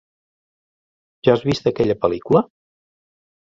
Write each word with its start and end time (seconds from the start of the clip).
Ja 1.29 1.37
has 1.37 1.45
vist 1.51 1.71
aquella 1.75 1.99
pel·lícula? 2.07 2.45